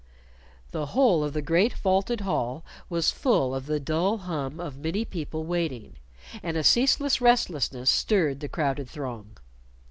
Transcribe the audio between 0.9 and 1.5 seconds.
whole of the